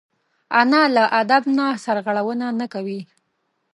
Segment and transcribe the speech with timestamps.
[0.59, 3.01] انا له ادب نه سرغړونه نه کوي